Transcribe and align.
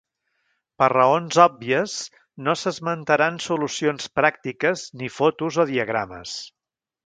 Per 0.83 0.87
raons 0.93 1.37
òbvies 1.43 1.97
no 2.47 2.57
s'esmentaran 2.63 3.39
solucions 3.49 4.11
pràctiques 4.21 4.89
ni 5.03 5.15
fotos 5.21 5.63
o 5.65 5.71
diagrames. 5.75 6.37